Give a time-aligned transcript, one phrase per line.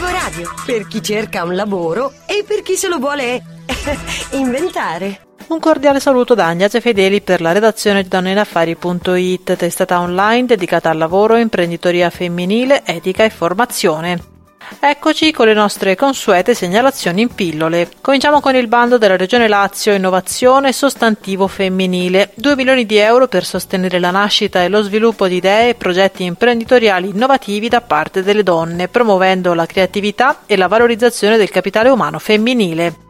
[0.00, 3.42] Lavoradio, per chi cerca un lavoro e per chi se lo vuole
[4.32, 5.26] inventare.
[5.48, 10.96] Un cordiale saluto da Agnese Fedeli per la redazione di donneinaffari.it, testata online dedicata al
[10.96, 14.29] lavoro, imprenditoria femminile, etica e formazione.
[14.78, 17.90] Eccoci con le nostre consuete segnalazioni in pillole.
[18.00, 22.30] Cominciamo con il bando della Regione Lazio Innovazione Sostantivo Femminile.
[22.36, 26.24] 2 milioni di euro per sostenere la nascita e lo sviluppo di idee e progetti
[26.24, 32.18] imprenditoriali innovativi da parte delle donne, promuovendo la creatività e la valorizzazione del capitale umano
[32.18, 33.08] femminile.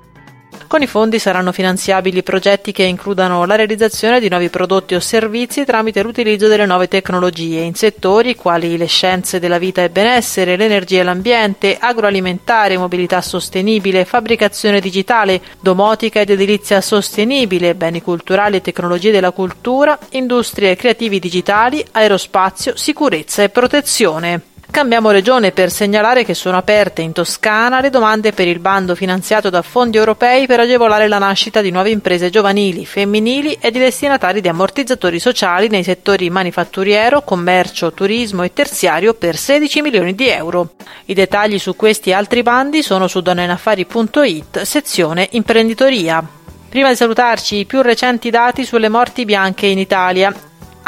[0.71, 5.65] Con i fondi saranno finanziabili progetti che includano la realizzazione di nuovi prodotti o servizi
[5.65, 11.01] tramite l'utilizzo delle nuove tecnologie in settori quali le scienze della vita e benessere, l'energia
[11.01, 19.11] e l'ambiente, agroalimentare, mobilità sostenibile, fabbricazione digitale, domotica ed edilizia sostenibile, beni culturali e tecnologie
[19.11, 24.50] della cultura, industrie creativi digitali, aerospazio, sicurezza e protezione.
[24.71, 29.51] Cambiamo regione per segnalare che sono aperte in Toscana le domande per il bando finanziato
[29.51, 34.41] da fondi europei per agevolare la nascita di nuove imprese giovanili, femminili e di destinatari
[34.41, 40.75] di ammortizzatori sociali nei settori manifatturiero, commercio, turismo e terziario per 16 milioni di euro.
[41.07, 46.25] I dettagli su questi e altri bandi sono su donnenaffari.it, sezione imprenditoria.
[46.69, 50.33] Prima di salutarci, i più recenti dati sulle morti bianche in Italia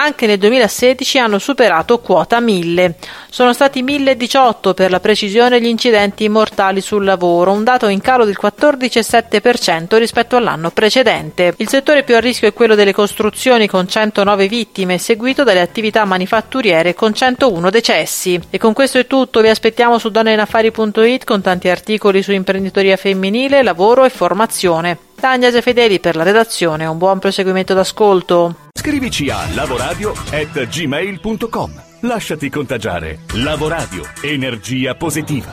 [0.03, 2.97] anche nel 2016 hanno superato quota 1000.
[3.31, 8.25] Sono stati 1018 per la precisione gli incidenti mortali sul lavoro, un dato in calo
[8.25, 11.55] del 14,7% rispetto all'anno precedente.
[11.58, 16.05] Il settore più a rischio è quello delle costruzioni con 109 vittime, seguito dalle attività
[16.05, 18.41] manifatturiere con 101 decessi.
[18.50, 23.62] E con questo è tutto, vi aspettiamo su donneinaffari.it con tanti articoli su imprenditoria femminile,
[23.62, 25.11] lavoro e formazione.
[25.31, 28.56] Agnese Fedeli per la redazione, un buon proseguimento d'ascolto.
[28.73, 31.83] Scrivici a lavoradio@gmail.com.
[32.01, 33.20] Lasciati contagiare.
[33.34, 35.51] Lavoradio, energia positiva.